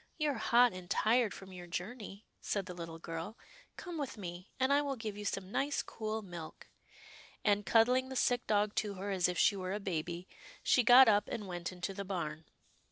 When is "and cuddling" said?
7.44-8.08